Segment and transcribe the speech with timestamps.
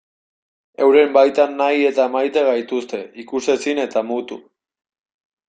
[0.85, 4.41] Euren baitan nahi eta maite gaituzte, ikusezin eta mutu.